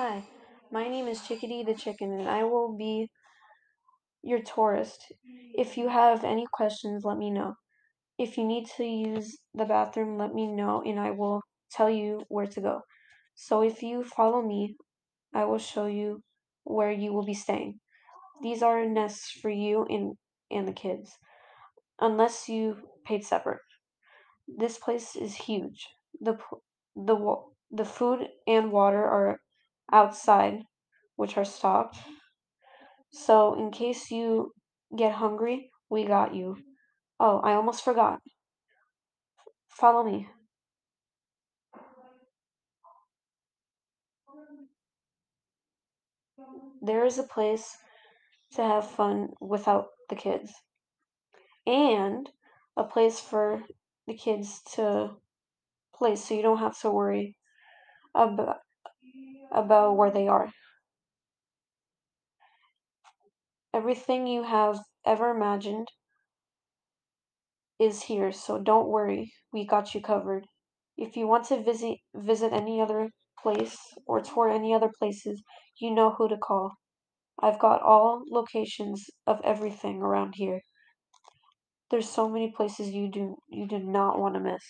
[0.00, 0.22] Hi,
[0.70, 3.10] my name is Chickadee the Chicken, and I will be
[4.22, 5.12] your tourist.
[5.56, 7.54] If you have any questions, let me know.
[8.16, 12.22] If you need to use the bathroom, let me know, and I will tell you
[12.28, 12.82] where to go.
[13.34, 14.76] So if you follow me,
[15.34, 16.22] I will show you
[16.62, 17.80] where you will be staying.
[18.40, 20.14] These are nests for you and,
[20.48, 21.10] and the kids,
[22.00, 23.66] unless you paid separate.
[24.46, 25.88] This place is huge.
[26.20, 26.38] The,
[26.94, 27.34] the,
[27.72, 29.40] the food and water are
[29.92, 30.62] outside,
[31.16, 31.96] which are stocked.
[33.10, 34.52] So, in case you
[34.96, 36.58] get hungry, we got you.
[37.18, 38.20] Oh, I almost forgot.
[39.68, 40.28] Follow me.
[46.80, 47.76] There is a place
[48.54, 50.52] to have fun without the kids,
[51.66, 52.30] and
[52.76, 53.62] a place for
[54.06, 55.16] the kids to
[55.94, 57.36] play so you don't have to worry
[58.14, 58.58] about,
[59.52, 60.50] about where they are.
[63.74, 65.88] Everything you have ever imagined
[67.78, 69.32] is here, so don't worry.
[69.52, 70.46] We got you covered.
[70.96, 73.10] If you want to visit visit any other
[73.40, 75.42] place or tour any other places,
[75.78, 76.72] you know who to call.
[77.40, 80.60] I've got all locations of everything around here.
[81.90, 84.64] There's so many places you do you do not want to miss.